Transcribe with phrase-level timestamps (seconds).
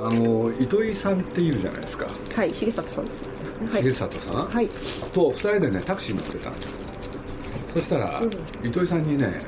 [0.00, 2.06] あの糸井さんっているじゃないですか。
[2.36, 3.28] はい重里さんです、
[3.72, 4.68] はい、重里さん、はい。
[4.68, 6.70] と2人でねタクシー乗ってたんですよ。
[7.74, 8.20] そしたら、
[8.62, 9.40] 糸井さんにね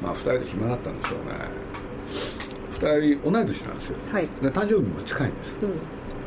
[0.00, 1.34] まあ2人で暇だったんでしょうね。
[2.78, 4.26] 2人同い年なんですよ、はい。
[4.26, 5.72] で誕生日も近いんです、うん。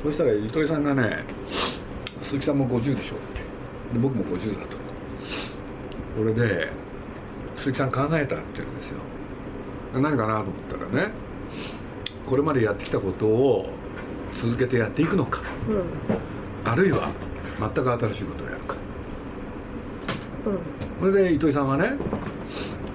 [0.04, 1.23] そしたら糸井さんがね
[2.21, 3.39] 「鈴木さんも50でしょ」って。
[3.93, 4.77] で僕も50だと。
[6.17, 6.70] これで
[7.55, 8.97] 「鈴木さん考えた」って言うんですよ。
[9.94, 10.53] 何かなと思っ
[10.91, 11.23] たらね
[12.26, 13.70] これまでやってきたことを
[14.36, 16.72] 続けてやっていくのかうん。
[16.72, 17.12] あるいは
[17.59, 18.76] 全く新しいことをやるか。
[21.00, 21.12] うん。
[21.12, 21.94] それで糸井さんはね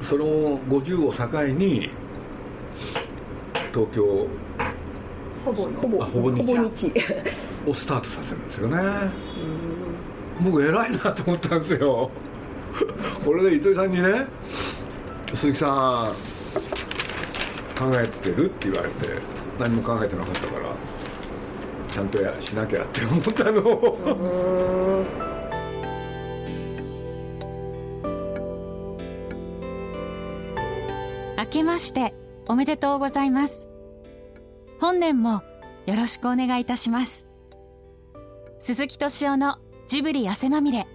[0.02, 1.90] その50を境に
[3.72, 4.26] 東京
[5.44, 6.92] ほぼほぼあほぼ日。
[7.66, 8.82] をスタートさせるんですよね。
[10.40, 12.10] 僕偉いなと思ったんですよ。
[13.24, 14.26] これで糸井さんにね
[15.34, 16.37] 「鈴木さん
[17.78, 19.08] 考えてる?」って言われて
[19.58, 20.74] 何も考えてなかったから
[21.88, 23.62] ちゃんとやしなきゃって思ったの。
[31.38, 32.14] 明けまして
[32.46, 33.68] おめでとうございます。
[34.80, 35.42] 本年も
[35.86, 37.26] よろしくお願いいたします。
[38.60, 40.86] 鈴木敏夫のジブリ汗まみれ。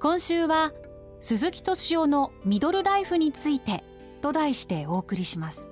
[0.00, 0.72] 今週は
[1.20, 3.84] 鈴木敏夫のミドルライフについて
[4.20, 5.70] と題してお送りします。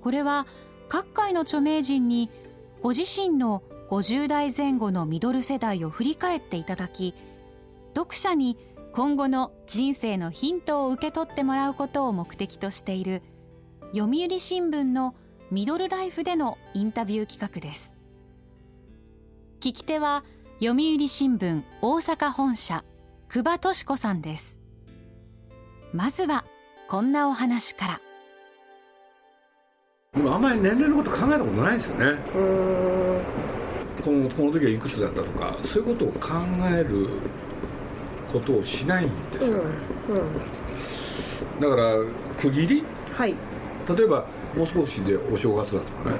[0.00, 0.46] これは
[0.88, 2.30] 各界の著名人に
[2.82, 7.14] ご自身の50代前後のミドル世代を振り返っていただき
[7.96, 8.56] 読者に
[8.92, 13.22] 今後の人生のヒントを受け取ってもらうことを目的としている
[13.94, 15.14] 読売新聞の
[15.50, 17.96] ミドルライフでのインタビュー企画です。
[19.60, 20.24] 聞き手は
[20.60, 22.84] 読売新聞大阪本社
[23.28, 24.60] 久場敏子さんです。
[25.92, 26.44] まずは
[26.88, 28.00] こんなお話から。
[30.32, 32.18] あんまり年齢のこと考えたことないですよね。
[34.02, 36.30] このこの時はいくつだったとかそういうことを考
[36.70, 37.08] える
[38.32, 39.56] ことをしないんですうん。
[39.58, 39.70] よね、
[41.58, 41.60] うん。
[41.60, 41.94] だから
[42.40, 42.84] 区切り？
[43.12, 43.34] はい。
[43.96, 44.24] 例えば
[44.56, 46.16] もう少しでお正月だとかね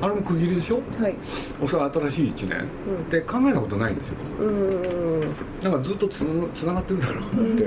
[0.00, 0.82] あれも区切りでしょ？
[1.00, 1.14] はい。
[1.62, 2.58] おそらく新しい1年。
[2.58, 2.64] うん。
[2.64, 2.66] っ
[3.08, 4.16] て考えたことないんですよ。
[4.40, 5.20] うーん。
[5.62, 7.62] なんかずっとつつながってるだろうなって。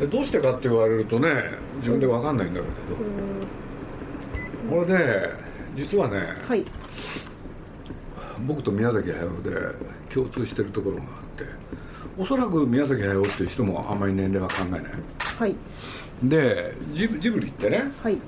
[0.00, 1.28] でどうしてかって言われるとね
[1.78, 2.74] 自分で分かんないんだけど。
[4.70, 5.30] これで
[5.74, 6.64] 実はねはい。
[8.46, 9.50] 僕と宮崎駿で
[10.12, 11.08] 共通してるところがあっ
[11.38, 11.50] て。
[12.18, 14.82] おそらく宮崎駿っていう人もあんまり年齢は考えない。
[15.20, 15.56] はい。
[16.22, 17.90] でジブジブリってね。
[18.02, 18.18] はい。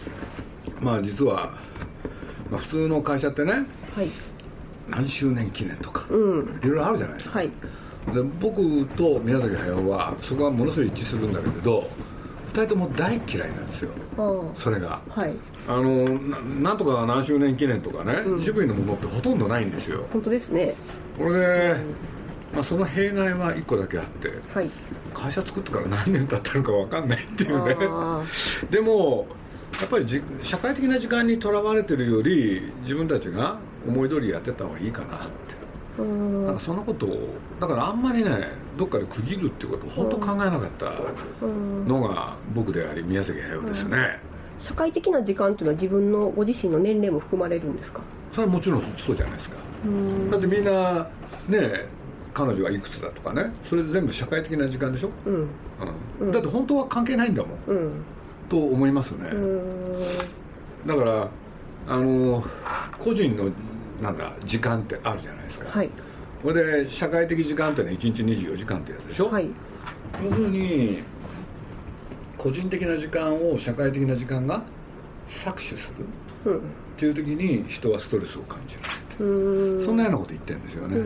[0.81, 1.53] まあ実は、
[2.51, 4.11] まあ、普通の会社ってねはい。
[4.89, 6.61] 何周年記念とかうん。
[6.63, 7.49] いろいろあるじゃないですか、はい。
[7.49, 11.89] で僕と宮崎駿はそこはものすごい一致するんだけれど
[12.53, 13.91] 2人とも大嫌いなんですよ。
[14.57, 15.01] それが。
[15.11, 15.33] はい。
[15.69, 20.07] あのななんとか何周年記念とかね、ジブリのものってほとんどないんですよ。
[20.13, 20.75] 本当ですね。
[21.19, 21.77] これで、
[22.55, 24.71] まあ、その弊害は1個だけあってはい。
[25.13, 27.77] 会社作ってから何年経ったのか分かんないっていうね。
[27.81, 28.25] あ。
[28.71, 29.27] でも
[29.81, 35.27] やっぱりじ社会的な時間にとらわれてるより自分たちが思い通りやってた方がいいかなって。
[35.99, 36.47] あうん。
[36.47, 37.29] なんかそんなことを
[37.61, 40.93] だからあんまりねどっかで区切るっていうことを本当考えなかった
[41.45, 41.87] うん。
[41.87, 44.19] のが僕であり宮崎駿ですね、
[44.61, 48.01] 社会的な時間っていうのは自分のご自身の年齢も含まれるんですか？
[48.33, 49.57] それはもちろんそうじゃないですか。
[49.85, 50.31] うん。
[50.31, 51.09] だってみんな
[51.49, 51.87] ね
[52.35, 55.49] 彼女はいくつだとかねそれ全部社会的な時間でしょ、うん。
[56.21, 56.33] うん。
[56.33, 57.59] だって本当は関係ないんだもん。
[57.69, 58.05] うん
[58.49, 60.87] と思いますね、うん。
[60.87, 61.29] だから
[61.89, 62.45] あの
[62.99, 63.51] 個人の
[64.03, 65.91] なんだ時間ってあるじゃないですか、はい。
[66.43, 69.49] これで社会的時間ってのは1日24時間ってやつでしょ、はい。
[70.25, 71.03] 要するに
[72.37, 74.63] 個人的な時間を社会的な時間が
[75.27, 75.93] 搾取す
[76.45, 76.53] る。
[76.53, 76.59] うん。
[76.59, 76.61] っ
[76.97, 78.81] ていう時に人はストレスを感じる
[79.27, 79.85] うん。
[79.85, 80.97] そんなようなこと言ってるんですよね。
[80.97, 81.01] う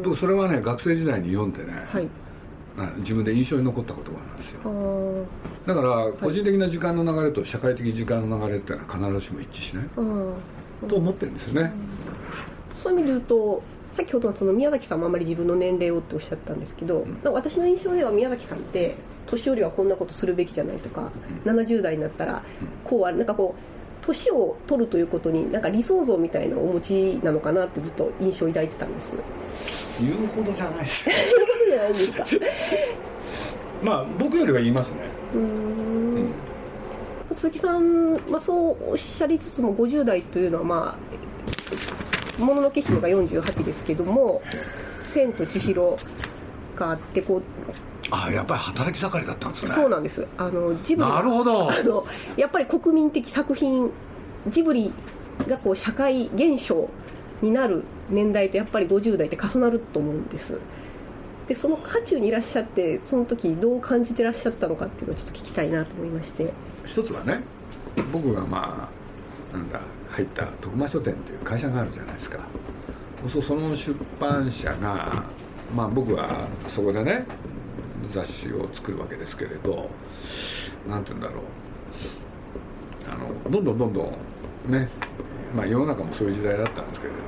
[0.00, 0.02] ん。
[0.02, 2.04] 僕それはね学生時代に読んでね、はい。
[2.04, 2.23] あ
[2.98, 5.26] 自分で印象に残った言葉なんですよ。
[5.66, 9.88] だから個人的な時間の流れと社会的時間の流れっていうのは必ずしも一致しない。
[10.88, 11.72] と思ってるんですよね。
[12.74, 13.62] そういう意味で言うと
[13.92, 21.10] 先ほどのその宮崎さんもあまり自分の年齢をっておっしゃったんですけど、なんか私の印象では宮崎さんって年寄りはこんなことするべきじゃないとか、
[21.44, 22.42] 70代になったら
[22.82, 23.60] こうはなんかこう
[24.06, 29.16] 年を取るということになんか理想像みたいなお持ちなのかなってずっと印象を抱いてたんです。
[30.00, 31.04] 言うほどじゃないです。
[31.04, 32.24] そういうことじゃないんですか。
[33.82, 34.96] まあ僕よりは言いますね。
[35.34, 35.94] うーん。
[37.32, 40.98] 鈴木さん、まあ、そうおっしゃりつつも50代というのはま
[42.38, 45.98] あもののけ姫が48ですけども「千と千尋」
[46.76, 47.42] があってこう
[48.10, 49.72] あやっぱり働き盛りだったんですね。
[49.72, 50.26] そうなんです。
[50.36, 51.70] あのジブリはなるほど。
[51.70, 52.06] あの
[52.36, 53.90] やっぱり国民的作品
[54.48, 54.92] ジブリ
[55.48, 56.88] がこう社会現象
[57.42, 60.54] になる年代とやっぱり50代って重なると思うんです。
[61.48, 66.52] でその渦中にいらっしゃってその時どう感じてらっしゃったのかっていうのをちょっと聞きたいなと思いまして。
[66.86, 67.40] 一つはね
[68.12, 68.88] 僕がま
[69.52, 69.80] あなんだ
[70.10, 72.38] 入った徳間書店という会社があるじゃないですか。
[73.28, 75.24] そうその出版社が
[75.74, 77.24] まあ僕はそこでね
[78.08, 79.90] 雑誌を作るわけですけれど
[80.88, 81.44] なんて言うんだろう。
[83.06, 84.12] あのどんどんどんど
[84.68, 84.88] んね
[85.54, 87.18] まあ世の中もそういう時代だったんですけれど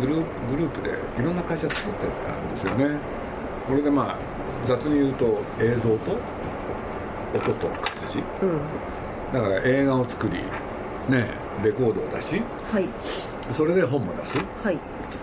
[0.00, 2.98] グループグループでいろんな会社作ってたんですよね。
[3.66, 4.16] これでまあ
[4.64, 6.16] 雑に言うと映像と
[7.34, 8.18] 音と活字。
[8.42, 8.60] うん。
[9.32, 10.38] だから映画を作り
[11.12, 11.28] ね
[11.62, 12.42] レコードを出し
[12.72, 12.88] はい。
[13.52, 14.38] それで本も出す。
[14.62, 14.78] はい。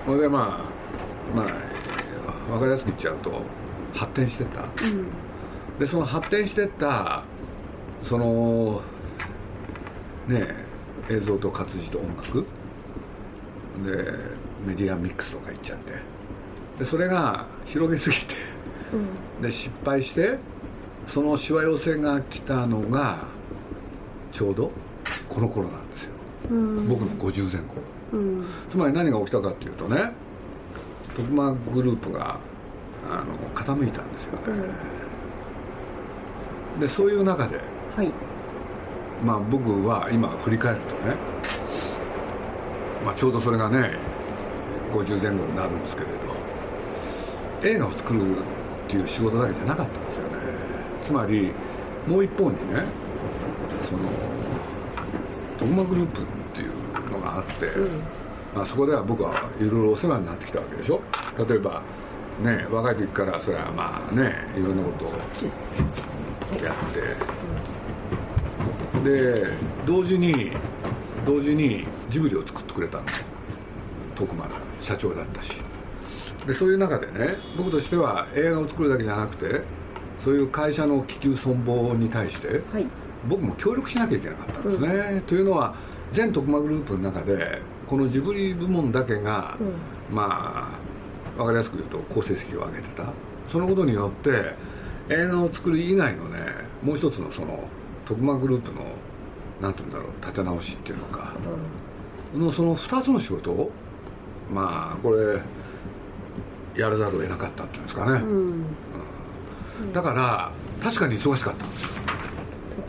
[0.05, 1.47] それでまあまあ
[2.49, 3.31] 分かりやすく言っちゃうと
[3.95, 4.61] 発展してった。
[4.61, 5.07] うん。
[5.79, 7.23] でその発展してった
[8.01, 8.81] その
[10.27, 10.47] ね
[11.09, 12.45] 映像と活字と音楽。
[13.85, 13.91] で
[14.65, 15.93] メディアミックスとか言っちゃって。
[16.77, 18.35] でそれが広げすぎて。
[18.93, 19.41] うん。
[19.41, 20.37] で失敗して
[21.07, 23.25] そのしわ寄せが来たのが
[24.31, 24.71] ちょうど
[25.29, 26.13] この頃なんですよ。
[26.51, 26.87] うん。
[26.87, 27.75] 僕の50前後。
[28.13, 28.45] うん。
[28.69, 30.11] つまり何が起きたかっていうとね
[31.15, 32.39] 徳間グループが
[33.09, 34.63] あの傾いたんですよね、
[36.79, 37.59] でそういう中で
[37.95, 38.11] はい。
[39.23, 41.15] まあ僕は今振り返るとね、
[43.05, 43.91] まあ、ちょうどそれがね
[44.91, 46.07] 50前後になるんですけれ
[47.61, 48.41] ど映画を作るっ
[48.89, 50.35] ていう仕事だけじゃなかったんですよね。
[51.01, 51.53] つまり
[52.05, 52.83] もう一方にね
[53.81, 54.03] その
[55.57, 57.67] 徳間グループっていうのがあって、
[58.53, 60.99] まあ、そこでは僕はいろいろお世話になってきたわけでしょ。
[61.47, 61.81] 例えば
[62.41, 65.09] ね若い時からそれはまあねいろんなことを
[66.63, 66.75] やっ
[69.03, 69.09] て。
[69.09, 69.47] で
[69.85, 70.51] 同時に
[71.25, 73.03] 同時にジブリを作ってくれたの。
[74.15, 74.51] 徳間が
[74.81, 75.61] 社長だったし。
[76.47, 79.61] でそういう中でね僕としては映画を作るだけじゃなくて
[80.19, 82.85] そういう会社の気球存亡に対してはい。
[83.27, 85.73] 僕も協力しなきゃいけなかったんですね、というのは
[86.11, 89.57] 全徳間グループの中でこのジブリ部門だけが、
[90.11, 90.84] まあ
[91.37, 93.05] 分かりやすく言うと好成績を上げてた。
[93.47, 94.55] そのことによって
[95.09, 96.39] 映画を作る以外のね
[96.81, 97.67] もう一つのその
[98.05, 98.81] 徳間グループの
[99.61, 101.33] なんて言うんだろう立て直しっていうのか、
[102.35, 103.71] のその2つの仕事を
[104.51, 105.41] まあこれ
[106.79, 108.65] やらざるを得なかったっていうんですかね、うん。
[109.93, 110.51] だから
[110.83, 112.03] 確かに忙しかったんですよ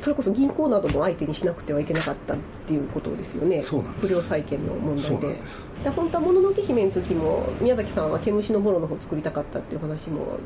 [0.02, 2.36] それこそ銀行なども相手にしなくてはいけなかったっ
[2.66, 3.62] ていうことですよね。
[4.00, 5.36] 不良債権の問題で。
[5.84, 10.38] で本当は「もののけ姫」の時も宮崎さんは毛虫のボロの方作りたかったっていう話も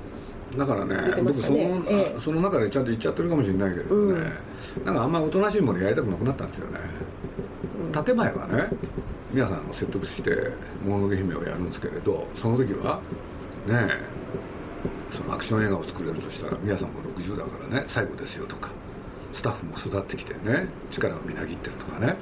[0.57, 2.17] だからね僕その,、ええ。
[2.19, 4.21] その中でちゃんと言っちゃってるかもしれないけれどね、
[4.85, 6.79] なんかあんまりおとなしいものやりたくなくなったんですよね、
[8.05, 8.69] 建前はね
[9.33, 10.31] 皆さんを説得して
[10.85, 13.01] 「もののけ姫」をやるんですけれどその時は
[13.69, 14.21] ねえ
[15.13, 18.71] そのアクション映画を作れるとしたら皆さんも60だからね最後ですよとか
[19.33, 22.17] スタッフも育ってきてね力をみなぎってるとかね。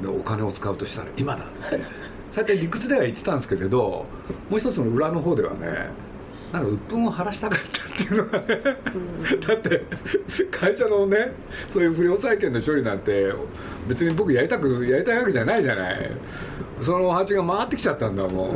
[0.00, 2.02] でお金を使うとしたら今だって。
[2.32, 4.06] そうやって理屈では言ってたんですけれど
[4.48, 5.90] もう一つの裏の方ではね
[6.50, 8.46] なんか鬱憤を晴らしたかったっていうのがね、
[9.46, 9.82] だって
[10.50, 11.32] 会社のね
[11.68, 13.32] そういう不良債権の処理なんて
[13.86, 16.10] 別に僕やりたくやりたいわけじゃないじゃない。
[16.80, 18.54] その蜂が回ってきちゃったんだも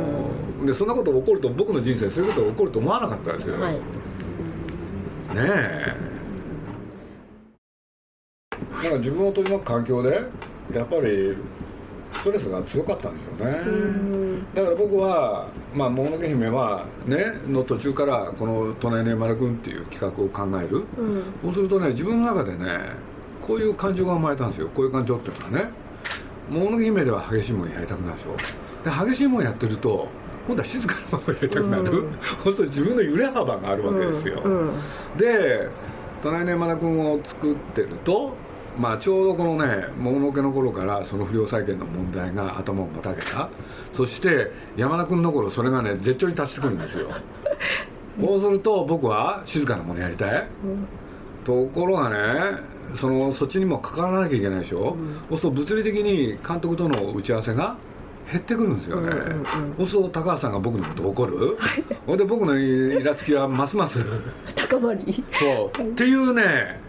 [0.63, 3.73] ん、でそんなこと起こると僕の人生そういうことが起こると思わなかったですよ、はい。
[3.73, 3.79] ね
[5.35, 5.95] え
[8.77, 10.21] だから自分を取り巻く環境で
[10.71, 11.35] やっぱり
[12.11, 14.37] ストレスが強かったんでしょうね。
[14.53, 20.83] だから僕は「まあ、もののけ姫は」ねの途中からこの「隣の山田君」っていう企画を考える、
[21.43, 22.79] そうするとね自分の中でね
[23.41, 24.69] こういう感情が生まれたんですよ。
[24.73, 25.69] こういう感情っていうのはね
[26.49, 28.35] 「もののけ姫」では激しいものやりたくなるでしょ。
[29.05, 30.07] で激しいものやってると
[30.47, 32.03] 今度は静かなものをやりたくなる、
[32.43, 34.69] そうすると自分の揺れ幅があるわけですよ、うん。
[35.17, 35.67] で
[36.23, 38.33] 隣の山田君を作ってると
[38.77, 43.49] まあちょうどこのねもののけの頃からその不良債権の問題が頭をもたげた。
[43.93, 47.09] そして山田君の頃それがね絶頂に達してくるんですよ。
[48.19, 50.47] そうすると僕は静かなものやりたい、
[51.43, 52.17] ところがね
[52.95, 54.95] そのそっちにも関わらなきゃいけないでしょ、
[55.29, 57.75] そうすると物理的に監督との打ち合わせが
[58.31, 59.11] 減ってくるんですよね、
[59.77, 61.57] そうすると高橋さんが僕のことを怒る。
[62.07, 64.03] ほんで僕のイラつきはますます。
[64.55, 65.23] 高まり。
[65.33, 65.81] そう。
[65.81, 66.79] っていうね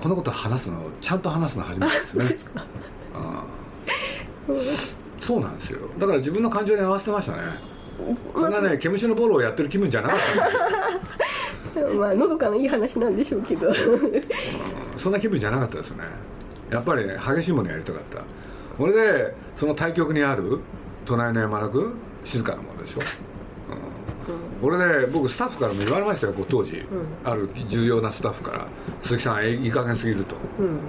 [0.00, 2.24] このこと話すのちゃんと話すの初めてですね。
[4.48, 4.60] うん
[5.20, 5.80] そうなんですよ。
[5.98, 7.38] だから自分の感情に合わせてましたね。
[8.34, 10.18] そんなね毛虫のボールをやってる気分じゃなかっ
[11.74, 11.80] た。
[11.80, 13.74] んでまあのどかないい話なんでしょうけど。
[14.96, 16.04] そんな気分じゃなかったですね。
[16.70, 18.22] やっぱりね激しいものやりたかった。
[18.78, 20.60] これでその対局にある
[21.06, 23.06] 隣の山田君静かなものでしょ、うん、
[24.66, 26.82] これで僕スタッフからも言われましたよこう当時、
[27.22, 28.66] ある重要なスタッフから
[29.00, 30.34] 「鈴木さんえいい加減すぎると」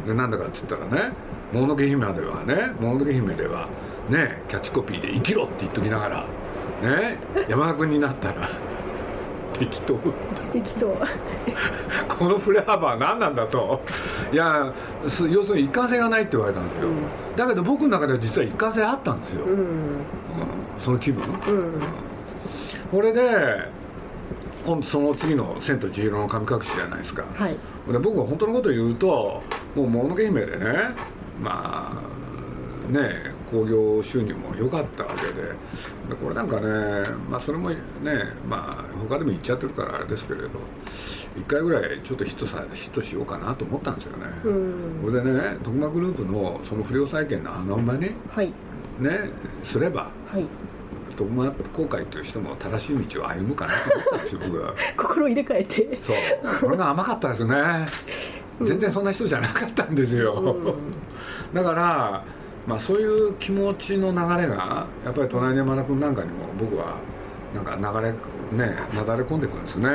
[0.07, 1.13] でなんだかって言ったらね
[1.53, 3.67] 「もののけ姫」ではね「もののけ姫」では
[4.09, 6.17] ねキャッチコピーで「生きろ」って言っときながら
[6.81, 8.49] ね 山田君になったら
[9.59, 9.99] 適当。
[10.51, 10.97] 適当。
[12.09, 13.79] この振れ幅は何なんだと。
[14.33, 15.07] いや要
[15.43, 16.95] するに一貫性がないって言われたんですよ、うん、
[17.35, 19.51] だけど僕の中では実は一貫性あったんですよ、うん。
[19.51, 19.65] うん、
[20.79, 21.23] その気分、
[22.91, 23.77] これで
[24.65, 27.57] 今度その次の「千と千尋の神隠し」じゃないですか、はい、
[27.91, 29.41] で僕は本当のことを言うと
[29.75, 30.65] もう「もののけ姫」でね
[31.41, 32.01] ま
[32.89, 35.33] あね興行収入も良かったわけで。
[36.07, 37.77] でこれなんかね、まあ、それもね、
[38.47, 40.47] まあ、他でも言っちゃってるからあれですけれど
[41.37, 44.25] 1回ぐらいちょっとヒットさヒットしようかなと思ったんですよね、
[45.01, 48.47] これでね徳間グループのその不良債権の穴埋めね,、はい、
[48.99, 49.29] ね
[49.63, 50.45] すれば、はい
[51.17, 54.73] 徳間公開という人も正しい道を歩むかなと思ったんですよ僕は。
[54.95, 55.99] 心入れ替えて。
[56.01, 56.17] そう。
[56.61, 57.85] これが甘かったですね。
[58.61, 62.23] 全然そんな人じゃなかったんですよ、うん、だから
[62.67, 66.97] まあ、そういう気持ちの流れがやっぱり隣の山田君なんかにも僕は
[67.55, 68.11] なんか流れ
[68.67, 69.89] ねなだれ込んでくるんですね、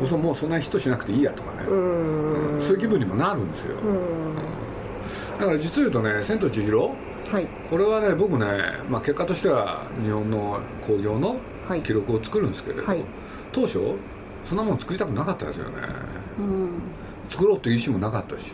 [0.00, 4.36] うん、そもうそんな人しなくていいやとかね、うん、そういう気分にもなるんですよ、うん、
[5.38, 6.94] だから実を言うとね「千と千尋」
[7.30, 8.46] はい、これはね僕ね、
[8.88, 11.36] まあ、結果としては日本の興行の
[11.82, 13.00] 記録を作るんですけれど、はい、
[13.52, 13.80] 当初
[14.44, 15.78] そんなもの作りたくなかったですよね、
[17.28, 18.52] 作ろうっていう意思もなかったし、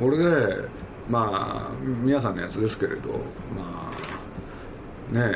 [0.00, 0.68] 俺で
[1.08, 3.10] まあ皆さんのやつですけれど
[3.56, 3.90] ま
[5.10, 5.32] あね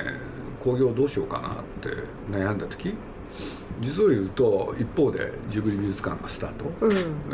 [0.61, 1.89] 興行どうしようかなって
[2.31, 2.95] 悩んだ時
[3.81, 6.65] 実を言うと一方でジブリ美術館がスタート、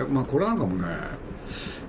[0.01, 0.87] うん、まあこれなんかもね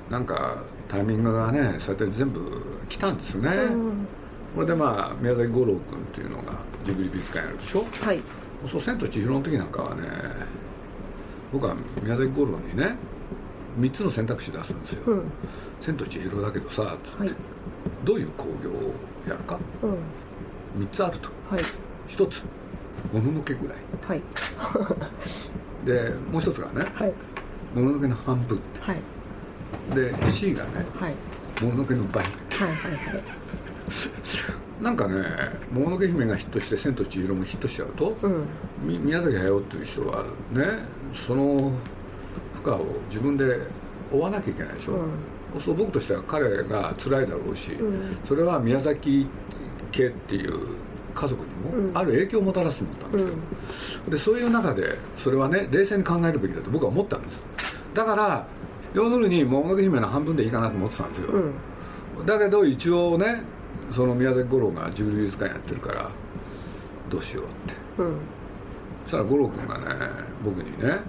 [0.10, 2.40] なんかタイミングがねそうやって全部
[2.88, 4.08] 来たんですね、うん、
[4.56, 7.86] これでまあ宮崎五郎君っていうのがジブリ美術館やるでしょ？
[8.06, 8.20] はい。
[8.66, 10.04] そう「千と千尋」の時なんかはね
[11.52, 12.96] 僕は宮崎五郎にね
[13.80, 15.24] 3つの選択肢出すんですよ、うん。
[15.82, 17.32] 千と千尋だけどさ」って、はい、
[18.04, 18.94] どういう興行を
[19.28, 21.60] やるか、うん、3つあると、はい、
[22.08, 22.44] 1つ
[23.14, 24.22] もののけぐらい、はい、
[25.86, 27.14] でもう一つがね、はい、
[27.76, 28.98] もののけの半分って、はい、
[29.94, 33.24] で C がね、はい、もののけの倍って、はいはいはい。
[34.82, 35.24] なんかね
[35.74, 40.66] 「もののけ姫」がヒットして「千と千尋」もヒットしちゃうと、うん、宮崎駿っていう人はね
[41.14, 41.72] その
[42.64, 43.60] 負荷を自分で
[44.12, 44.94] 負わなきゃいけないでしょ、
[45.56, 45.60] うん。
[45.60, 49.28] そう僕としては彼が辛いだろうし、うん、それは宮崎
[49.92, 50.54] 家っていう
[51.16, 51.50] 家族に
[51.92, 57.42] もある影響をもたらすと思ったんですよ、うん、でそういう中でそれはね冷静に考えるべきだと僕は思ったんです。
[57.96, 58.46] だから
[58.98, 61.28] 要するに「もののけ姫」の半分でいいかなと思ってたんですよ、
[62.20, 63.44] うん、だけど一応ね
[63.92, 66.10] その宮崎五郎がジブリ美術館やってるから
[67.10, 68.18] どうしようって、うん、
[69.04, 69.86] そしたら五郎君がね
[70.44, 71.00] 僕にね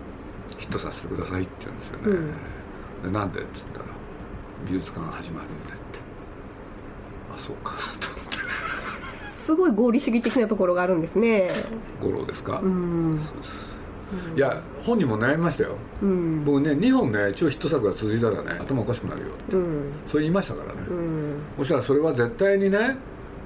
[0.58, 2.32] ヒットさせてくださいって言うんですよね、
[3.04, 3.84] でなんでっつったら
[4.66, 6.00] 美術館が始まるんだって。
[7.34, 8.38] あそうかと思って。
[9.30, 11.48] すごい合理主義的なところがあるんですね。
[12.00, 12.60] 五郎ですか？
[12.62, 13.18] うん。
[13.18, 13.67] そうです
[14.36, 19.26] いや本人も悩みましたよ、うん、僕ね2本ね超ヒット作が続いたらね頭おかしくなるよ。
[19.28, 22.96] って、うん、そう言いましたからね、うん、そしたらそれは絶対にね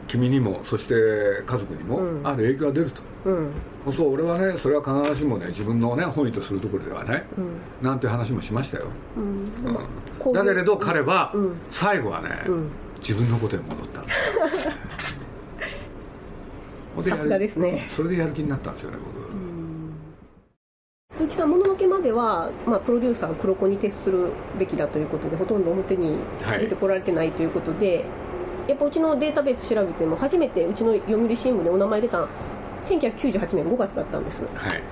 [0.06, 0.94] 君にもそして
[1.46, 9.44] 家族にもある影響が出ると、うん、そう俺はねそれは必ずしもね自分のね本意とするところではね、うん、なんて話もしましたよ、うん、
[10.32, 11.34] だけれど彼は
[11.70, 12.28] 最後はね、
[13.00, 14.02] 自分のことへ戻った。
[17.02, 17.86] さすがですね。
[17.88, 19.22] それでやる気になったんですよね僕
[21.22, 26.16] 鈴木さん、もののけまでは、まあ、プロデューサーは黒子に徹するべきだということでほとんど表に
[26.58, 28.04] 出てこられてないということで、はい
[28.68, 32.28] やっぱうちのデータベース調べても初めてうちの読売新聞でお名前出た
[32.84, 34.82] 1998年5月だったんです、はい、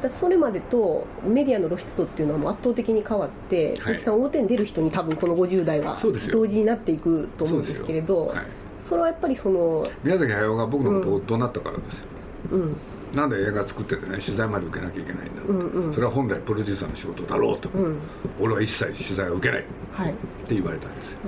[0.00, 5.98] だそれまでとメディアの露出度っていうのはもう圧倒的に変わって、はい、鈴木さん表に出る人に多分この50代は
[6.30, 8.32] 同時になっていくと思うんですけれど
[8.80, 12.06] そ,、れはやっぱりその宮崎駿が僕のことを怒鳴ったからですよ、
[12.52, 12.76] うん、
[13.14, 17.98] なんで映画作っててね取材まで受けなきゃいけないんだ、うんうん、それは本来プロデューサーの仕事だろうと、うん、
[18.38, 20.14] 俺は一切取材を受けない、はい、っ
[20.46, 21.18] て言われたんですよ、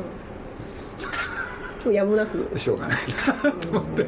[1.86, 1.92] うん。
[1.92, 2.58] やむなく。
[2.58, 2.98] しょうがない
[3.44, 4.06] なと思って。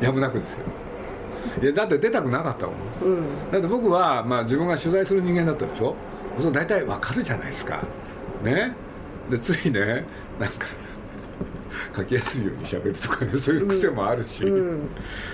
[0.00, 0.64] やむなくですよ。
[1.62, 5.94] いやだって出たくなかったもん、うん、だって僕は、まあ、自分が取材する人間だったでしょ。
[6.38, 7.82] そう大体わかるじゃないですか。
[8.42, 8.74] ね。
[9.30, 10.04] でついね
[10.38, 10.66] なんか
[11.94, 14.88] 書きやすいようにしゃべるとかねそういう癖もあるし、うん、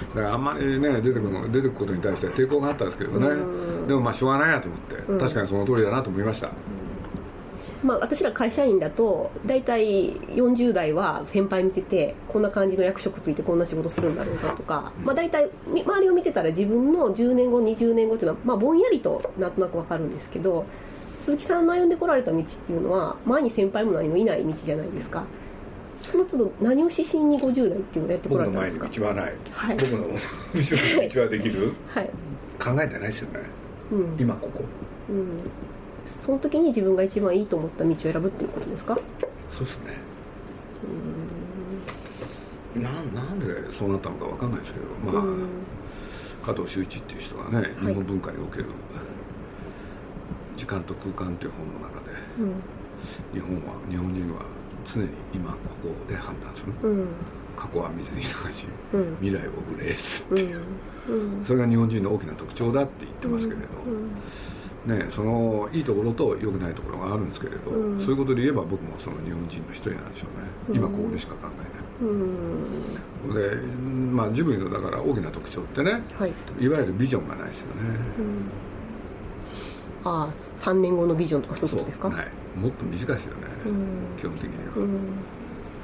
[0.08, 6.50] だからあんまりね出てくるの出てくことに対しては抵抗があったんですけどね、うん、でもまあしょうがないなと思って、確かにその通りだなと思いました、
[7.82, 20.64] まあ、私ら会社員だと大体40代は先輩見ててこんな感じの役職ついてこんな仕事するんだろうかとか、まあ、大体周りを見てたら自分の10年後20年後っていうのは、まあ、ぼんやりとなんとなく分かるんですけど
[21.18, 25.25] 鈴木さんの歩んでこられた道っていうのは前に先輩も何もいない道じゃないですか
[26.12, 29.07] その都度何を指針に50代っていうのをやってこら僕のれたんですか？
[29.07, 29.76] 前に道はない、はい。
[29.78, 31.73] 僕の後ろに道はできる？
[31.88, 32.11] はい、
[32.59, 33.40] 考えてないですよね。
[33.90, 34.16] うん。
[34.21, 34.64] 今ここ。
[35.09, 35.26] うん、
[36.21, 38.99] その時に自分が一番いいと思った道を選ぶっていうことですか？
[39.50, 39.97] そうですね。
[42.76, 45.49] なんなんでそうなったのかわかんないですけどまあ、うん。
[46.42, 48.66] 加藤修一っていう人がね、日本文化における
[50.57, 53.40] 時間と空間という本の中でうん。
[53.40, 54.42] 日本は日本人は
[54.85, 57.07] 常に今ここで判断する、うん。
[57.57, 59.17] 過去は水に流し、うん。
[59.21, 60.61] 未来を憂えすうっていう、
[61.45, 68.01] それが日本人の大きな特徴だって言ってますけれど、ね、そのいいところと良くないところがあるんですけれど、うん。
[68.01, 71.67] そういうことで言えば僕もその日本人の一人なんでしょうね、今ここでしか考えない。
[72.03, 73.35] うん。
[73.35, 73.57] で、
[74.12, 77.97] まあ、ジブリのだから大きな特徴ってねはい、いわゆるビジョンがないですよね、
[80.04, 82.09] ああ3年後のビジョンとかそういうことですか？
[82.09, 82.26] ない。
[82.56, 84.18] もっと短いですよね、うん。
[84.18, 84.88] 基本的には、うん。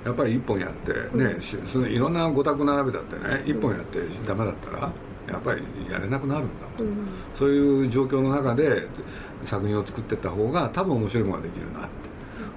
[0.05, 4.91] やっぱり一本やってね、しそのいろんなご託並べたってね一本やってダメだったら
[5.29, 6.95] やっぱりやれなくなるんだもん、
[7.35, 8.87] そういう状況の中で
[9.45, 11.89] 作品を作っていった方が多分面白いものができるなって。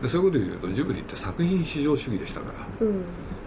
[0.04, 2.88] でそういうことで言うとジブリって作品至上主義でしたから。
[2.88, 3.02] うん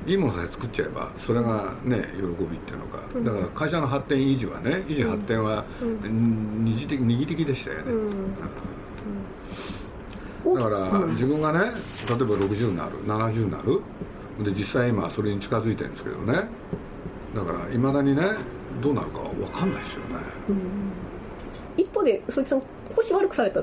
[0.06, 2.98] いいものさえ作っちゃえばそれがね喜びっていうのか。
[3.24, 6.64] だから会社の発展維持はね維持発展はうん。
[6.64, 7.84] 二次的二義的でしたよね、
[10.44, 11.10] だからうん。
[11.10, 11.74] 自分がね例えば
[12.16, 13.80] 60になる70になる。
[14.44, 16.48] で実際今それに近づいてるんですけどね。
[17.34, 18.22] だからいまだにね
[18.82, 20.16] どうなるか分かんないですよね、
[21.76, 22.62] 一方で鈴木さん
[22.94, 23.62] 腰悪くされた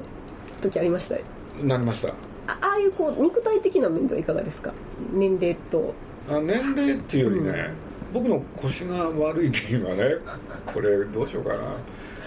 [0.62, 1.15] 時ありました？
[1.15, 1.21] よ
[1.63, 2.10] なりました。
[2.47, 4.73] あああいうこう肉体的な面ではいかがですか？
[5.13, 5.93] 年齢と。
[6.10, 7.73] あ年齢っていうよりね、
[8.13, 10.15] 僕の腰が悪い原因はね
[10.65, 11.62] これどうしようかな。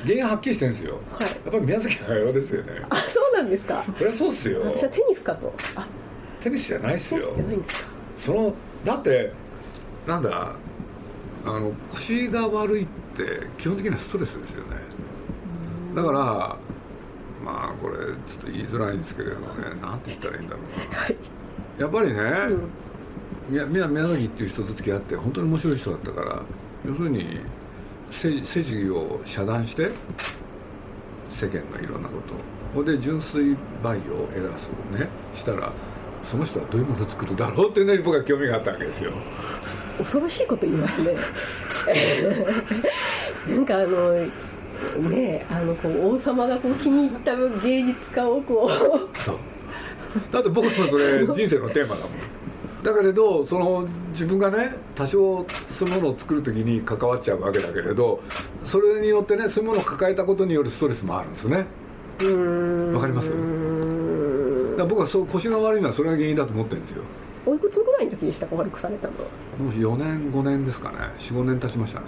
[0.05, 1.23] 原因ははっきりしてるんですよ、はい。
[1.23, 2.73] やっぱり宮崎駿ですよね。
[2.91, 3.85] あそうなんですか。
[3.97, 4.61] そりゃそうっすよ。
[4.65, 5.55] 私はテニスかと。
[5.77, 5.87] あ。
[6.41, 7.33] テニスじゃないっすよ。
[7.35, 7.91] じゃないんですか。
[8.17, 8.55] その
[8.85, 9.33] だって
[10.07, 10.53] なんだ
[11.47, 14.77] あの腰が悪いって基本的にはストレスですよね。
[15.95, 16.59] だからま
[17.47, 21.17] あこれちょっと言いづらいんですけれどもねなんて言ったらいいんだろうな、はい。
[21.79, 22.21] やっぱりね、
[23.49, 26.43] 宮宮宮崎っていう人と付き合って本当に面白い人だったから
[26.85, 27.41] 要するに
[28.11, 29.91] 世世事を遮断して
[31.29, 32.35] 世間のいろんなこと
[32.75, 35.73] ほんで純粋培養をエラスをねしたら
[36.23, 39.13] その人はどういうものを作るだろうっていうのに僕は興味があったわけですよ。
[39.99, 41.15] 恐ろしいこと言いますね。
[43.49, 44.31] なんかあのね
[45.13, 49.19] えあのこう王様がこう気に入った芸術家をこう。
[49.19, 49.37] そう。
[50.31, 52.34] だって僕もそれ 人生のテーマだもん
[52.85, 58.23] だけれどその自分がね多少そういうものを作る時に関わっちゃうわけだけれど
[58.65, 61.57] それによってねそういうものを抱えたことによるストレスもあるんですね。
[61.57, 63.33] わかります？
[64.77, 67.03] だ僕はそう腰が悪いのはそれが原因だと思ってるんですよ。
[67.47, 69.15] おいくつぐらいの時でしたか悪くされたの？
[69.15, 69.21] も
[69.61, 70.99] う4年5年ですかね。
[71.19, 72.07] 45年経ちましたね。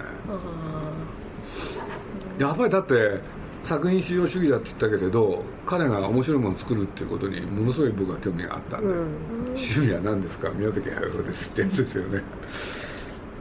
[2.39, 3.19] やっぱりだって
[3.67, 10.49] 作品至上主義だって言ったけれど彼が面白いものを作るっていうことにものすごい僕は興味があったんで、趣味は何ですか？
[10.51, 12.21] 宮崎駿ですってやつですよね。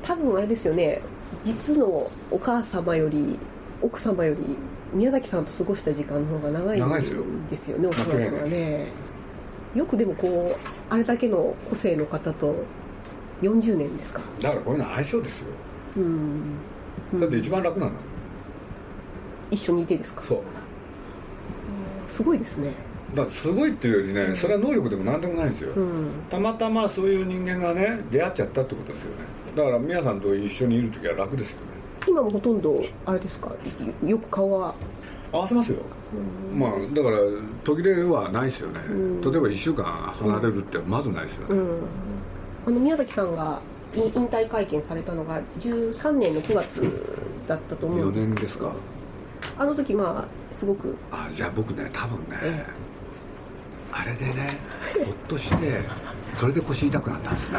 [0.03, 1.01] 多分あれですよね。
[1.45, 3.39] 実のお母様より
[3.81, 4.57] 奥様より
[4.93, 7.79] 宮崎さんと過ごした時間の方が長い長いですよんですよ。
[7.79, 8.87] ねおそらく間違いないはね
[9.75, 12.55] よくでもこうあれだけの個性の方と
[13.43, 14.21] 40年ですか。
[14.41, 15.47] だからこういうのは相性ですよ。
[15.99, 17.21] うん。
[17.21, 18.16] だって一番楽なんだもん
[19.51, 20.23] 一緒にいてですか？
[20.23, 20.43] そう。
[22.09, 22.73] すごいですね。
[23.15, 26.09] だからすごいっていうよりねそれは能力でも何でもないんですよ、うん。
[26.29, 29.17] たまたまそういう人間がね出会っちゃったってことですよね。
[29.55, 31.67] だから宮さんと一緒にいる時は楽ですよね。
[32.09, 33.53] 今もほとんどあれですか？
[34.05, 34.75] よく顔は？
[35.33, 35.83] 合わせますよ、
[36.55, 37.19] まあだから
[37.65, 41.79] 途切れはないですよね、例えば1週間離れるってまずないですよね、うん。
[42.69, 43.61] あの宮崎さんが
[43.93, 46.81] い引退会見されたのが13年の9月
[47.49, 48.73] だったと思う4んです年ですか
[49.59, 52.67] あの時まあすごくあじゃあ僕ね多分ね、え
[53.93, 54.49] あれでね
[55.05, 55.81] ほっとして
[56.33, 57.59] それで腰痛くなったんですね。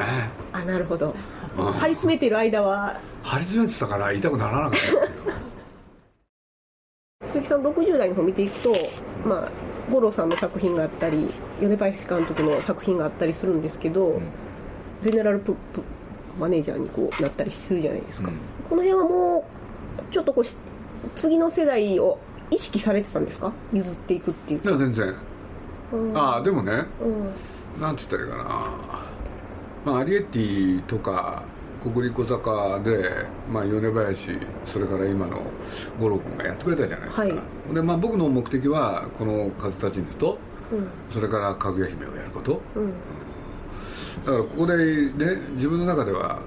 [0.54, 1.16] あなるほど。
[1.58, 1.72] うん。
[1.74, 3.00] 張り詰めてる間は。
[3.24, 4.80] 張り詰めてたから痛くならなかっ
[7.22, 8.74] た 鈴木さん60代の方見ていくと
[9.26, 9.50] まあ
[9.92, 14.22] 五郎さんの作品があったり米林監督の作品があったりするんですけど、
[15.02, 15.82] ゼネラルププ
[16.40, 18.38] マネージャーにこうなったりするじゃないですか、うん。
[18.70, 19.50] この辺はも
[20.10, 20.56] うちょっとこうし
[21.18, 23.52] 次の世代を意識されてたんですか？
[23.74, 24.62] 譲っていくっていう。
[24.64, 25.14] いや全然。
[25.94, 26.18] うん。
[26.18, 27.08] ああでもねう
[27.80, 27.82] ん。
[27.82, 28.44] なんて言ったらいいかな、
[29.86, 31.44] まあ、アリエッティとか
[31.84, 33.10] 国立小坂で、
[33.52, 34.32] まあ、米林
[34.66, 35.40] それから今の
[36.00, 37.36] 五郎君がやってくれたじゃないですか、はい。
[37.74, 40.40] でまあ、僕の目的はこの「風立ちぬ」と
[40.72, 40.88] うん。
[41.12, 42.62] それから「かぐや姫」をやること。
[42.76, 42.94] うん。
[44.26, 44.76] だからここで
[45.12, 46.40] ね自分の中では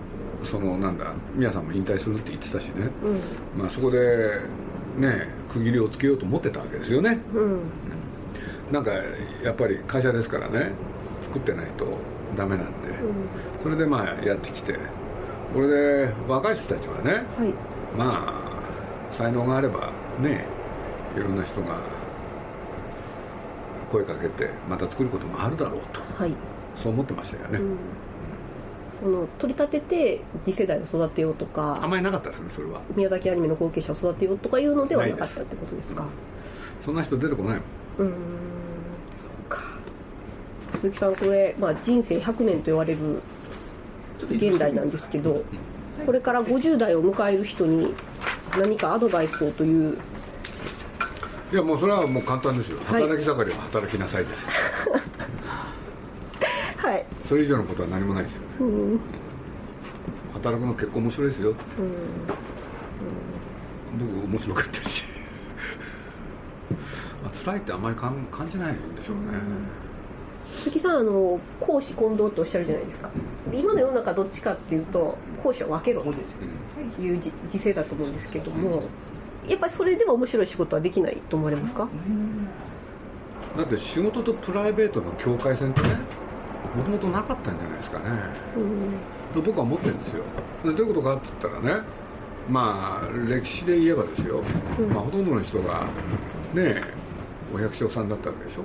[0.45, 3.61] そのなんだ宮さんも引退するって言ってたしね、うん。
[3.61, 4.41] まあ、そこで
[4.97, 7.19] ね区切りをつけようと思ってたわけですよね。
[7.35, 7.61] うん。
[8.73, 8.93] なんか
[9.43, 10.73] やっぱり会社ですからね
[11.23, 11.99] 作ってないと
[12.37, 12.91] ダメなんで、
[13.63, 14.77] それでまあやってきて
[15.53, 17.55] これで若い人たちはねはい。
[17.97, 18.43] ま
[19.11, 20.47] あ才能があればね
[21.17, 21.77] いろんな人が
[23.91, 26.01] 声かけてまた作ることもあるだろうと。
[26.17, 26.33] はい。
[26.77, 27.77] そう思ってましたよね、うん
[29.01, 32.81] その取り立てて次世代を育てようとかあんまりなかったですねそれは。
[32.95, 36.05] 宮崎アニメの後継者を育てようとかいうのではなかったってことですか？
[36.83, 37.61] そんな人出てこない
[37.99, 38.09] もん。
[38.09, 38.15] うーん
[39.19, 39.63] そうか。
[40.79, 43.21] 鈴木さんこれ、まあ、人生100年と言われる
[44.31, 45.43] 現代なんですけど
[46.07, 47.95] これから50代を迎える人に
[48.59, 49.97] 何かアドバイスをという
[51.53, 52.79] いやもうそれはもう簡単ですよ。
[52.85, 53.03] はい。
[53.03, 54.49] 働き盛りは働きなさいですよ、
[54.93, 55.03] は い
[57.31, 59.01] それ以上のことは何もないですよね、うん。
[60.33, 61.55] 働くの結構面白いですよ、
[63.97, 65.05] 僕面白かったし。
[67.23, 69.23] まあ辛いってあんまり感感じないんでしょうね、
[70.45, 73.11] 鈴木さんあの公私混同っておっしゃるじゃないですか。
[73.49, 76.13] で今の世の中どっちかっていうと公私は分けろと
[77.01, 78.83] いうじ時勢だと思うんですけども
[79.47, 81.87] やっぱりそれでも面白い仕事はできないと思われますか？
[83.57, 85.91] だって仕事とプライベートの境界線ってね
[86.77, 88.05] もともとなかったんじゃないですかね、
[89.35, 90.25] と僕は思ってるんですよ。
[90.65, 91.83] でどういうことかって言ったらね
[92.49, 94.43] まあ歴史で言えばですよ、
[94.93, 95.87] まあ、ほとんどの人が
[96.55, 96.83] ね
[97.53, 98.65] お百姓さんだったわけでしょ、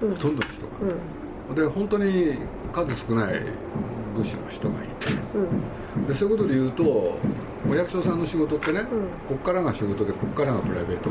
[0.00, 2.38] ほとんどの人が、で本当に
[2.72, 3.40] 数少ない
[4.16, 5.10] 武士の人がいて。
[6.06, 8.82] でそういうことで言うとお百姓さんの仕事ってね、
[9.28, 11.10] こっからが仕事でこっからがプライベート、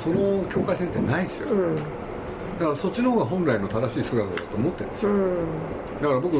[0.00, 1.76] その境界線ってないですよ、うん
[2.58, 5.36] だからそっちの方が本来の正しい姿だと思ってるんですよ、うん。
[6.00, 6.36] だから僕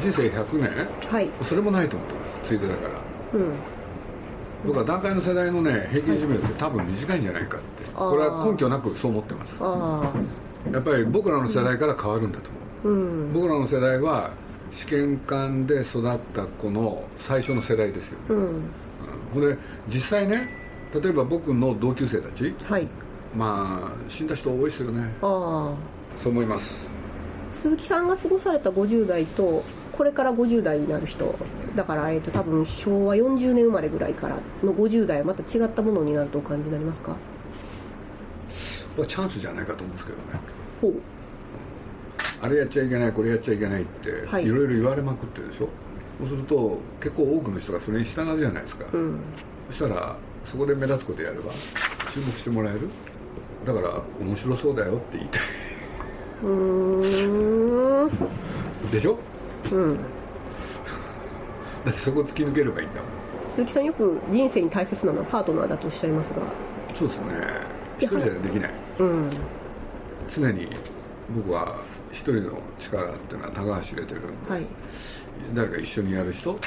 [0.00, 0.70] 人生100年。
[1.10, 1.28] はい。
[1.42, 2.94] それもないと思ってますついでだから。
[3.34, 3.52] うん。
[4.66, 7.90] 僕は段階の世代のね平均寿命って多分短いんじゃないかって。
[7.94, 9.56] これは根拠なくそう思ってます。
[9.60, 12.50] ああやっぱり僕らの世代から変わるんだと
[12.84, 13.32] 思う、うん。
[13.32, 14.30] 僕らの世代は
[14.70, 18.36] 試験官で育った子の最初の世代ですよね、うん。
[18.36, 18.50] うん。
[19.34, 19.56] ほんで
[19.88, 20.48] 実際ね
[20.92, 22.88] 例えば僕の同級生たちはい
[23.36, 25.12] まあ死んだ人多いですよね。
[25.22, 25.74] ああ。
[26.16, 26.90] そう思います。
[27.54, 29.62] 鈴木さんが過ごされた50代と
[29.92, 31.34] これから50代になる人
[31.74, 37.16] だから、えー、と多分昭和40年生まれぐらいからの50代はまた違ったものになるとお感じになりますか？
[38.96, 40.22] こチャンスじゃないかと思うんですけどね。
[40.80, 40.94] ほう。
[42.40, 44.44] あれやっちゃいけないこれやっちゃいけないって、はい。
[44.44, 45.68] い、ろいろ言われまくってるでしょ。
[46.20, 49.20] そうすると結構多くの人がそれに従うじゃないですか、うん。
[49.70, 51.52] そしたらそこで目立つことやれば
[52.10, 52.88] 注目してもらえる
[53.68, 55.42] だから面白そうだよって言いたい。
[56.42, 58.90] うーん。
[58.90, 59.18] でしょ？
[59.70, 59.96] うん。
[59.96, 60.00] だ
[61.90, 63.10] ってそこ突き抜ければいいんだもん。
[63.52, 66.36] 鈴木さんよく人生に大切なのはパートナーだとおっしゃいますが。
[66.94, 67.34] そうですよね。
[67.98, 68.70] 一人じゃできない。
[69.00, 69.30] うん。
[70.28, 70.68] 常に
[71.34, 71.76] 僕は
[72.10, 74.66] 一人の力っていうのは高橋入れてるんで、はい。
[75.54, 76.58] 誰か一緒にやる人はい。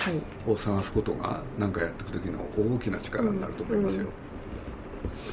[0.49, 4.07] を探すことが何かやっていく時の大きな力になると思いますよ、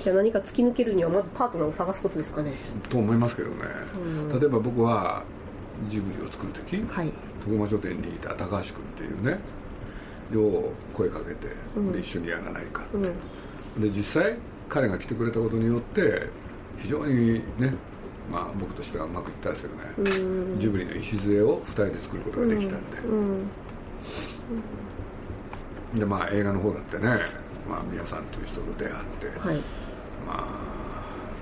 [0.03, 2.55] じゃあ何か突き抜けるにはまずパートナーを探すことですかね。
[2.89, 3.57] と思いますけどね、
[4.33, 5.23] 例えば僕は
[5.89, 7.13] ジブリを作る時、はい。
[7.45, 9.39] 徳間書店にいた高橋君っていうね
[10.33, 11.49] よう声かけて、
[11.93, 12.87] で一緒にやらないかっ
[13.79, 14.37] て、で実際
[14.69, 16.29] 彼が来てくれたことによって
[16.79, 17.75] 非常にね
[18.31, 19.85] まあ僕としてはうまくいったんですよね、
[20.59, 23.49] ジブリの礎を2人で作ることができたんで、うん。
[25.95, 27.09] でまあ映画の方だってね、
[27.69, 29.57] まあ、宮さんという人と出会って、はい。
[30.27, 30.47] まあ、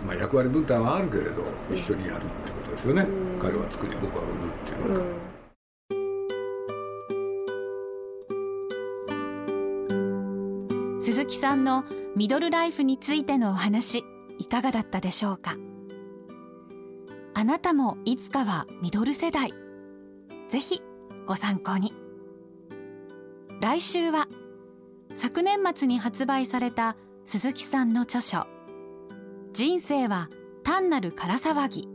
[0.07, 3.07] まあ役割分担はあるけれど一緒にやるってことですよね、
[3.39, 5.07] 彼は作り僕は売るっていうのか、
[11.01, 11.85] 鈴木さんの
[12.17, 14.05] ミドルライフについてのお話
[14.39, 15.57] いかがだったでしょうか？
[17.35, 19.53] あなたもいつかはミドル世代。
[20.49, 20.83] ぜひ
[21.27, 21.95] ご参考に。
[23.61, 24.29] 来週は
[25.15, 28.47] 昨年末に発売された鈴木さんの著書
[29.53, 30.29] 「人生は
[30.63, 31.89] 単なる空騒ぎ。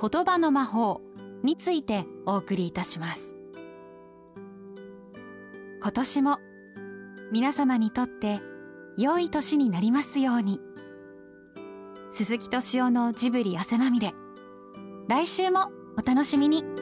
[0.00, 1.00] 言葉の魔法」
[1.42, 3.36] についてお送りいたします。
[5.82, 6.38] 今年も
[7.32, 8.40] 皆様にとって
[8.96, 10.60] 良い年になりますように。
[12.10, 14.12] 鈴木敏夫のジブリ汗まみれ。
[15.08, 16.81] 来週もお楽しみに。